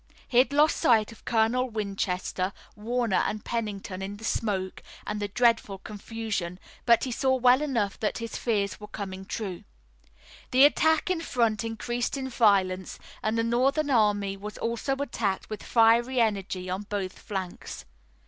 [0.27, 5.27] He had lost sight of Colonel Winchester, Warner and Pennington in the smoke and the
[5.27, 9.63] dreadful confusion, but he saw well enough that his fears were coming true.
[10.49, 15.61] The attack in front increased in violence, and the Northern army was also attacked with
[15.61, 17.85] fiery energy on both flanks.